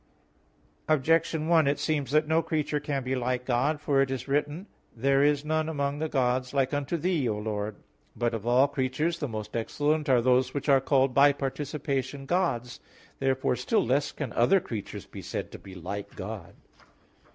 Objection 0.89 1.47
1: 1.47 1.67
It 1.67 1.77
seems 1.77 2.09
that 2.09 2.27
no 2.27 2.41
creature 2.41 2.79
can 2.79 3.03
be 3.03 3.13
like 3.13 3.45
God. 3.45 3.79
For 3.79 4.01
it 4.01 4.09
is 4.09 4.27
written 4.27 4.65
(Ps. 4.65 4.97
85:8): 5.01 5.01
"There 5.03 5.23
is 5.23 5.45
none 5.45 5.69
among 5.69 5.99
the 5.99 6.09
gods 6.09 6.55
like 6.55 6.73
unto 6.73 6.97
Thee, 6.97 7.29
O 7.29 7.37
Lord." 7.37 7.75
But 8.15 8.33
of 8.33 8.47
all 8.47 8.67
creatures 8.67 9.19
the 9.19 9.27
most 9.27 9.55
excellent 9.55 10.09
are 10.09 10.19
those 10.19 10.55
which 10.55 10.67
are 10.67 10.81
called 10.81 11.13
by 11.13 11.33
participation 11.33 12.25
gods. 12.25 12.79
Therefore 13.19 13.55
still 13.55 13.85
less 13.85 14.11
can 14.11 14.33
other 14.33 14.59
creatures 14.59 15.05
be 15.05 15.21
said 15.21 15.51
to 15.51 15.59
be 15.59 15.75
like 15.75 16.15
God. 16.15 16.55